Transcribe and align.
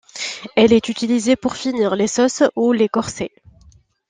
Elle 0.55 0.73
est 0.73 0.89
utilisée 0.89 1.35
pour 1.35 1.55
finir 1.55 1.93
les 1.95 2.07
sauces 2.07 2.41
ou 2.55 2.71
les 2.71 2.89
corser. 2.89 3.29